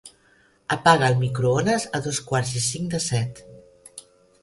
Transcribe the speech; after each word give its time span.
Apaga 0.75 1.09
el 1.09 1.19
microones 1.19 1.87
a 1.99 2.03
dos 2.09 2.23
quarts 2.33 2.57
i 2.63 2.65
cinc 2.73 2.91
de 2.97 3.07
set. 3.13 3.47